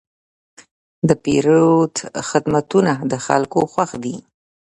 د 1.07 1.09
پیرود 1.23 1.93
خدمتونه 2.29 2.91
د 3.11 3.13
خلکو 3.25 3.59
خوښ 3.71 3.91
دي. 4.03 4.15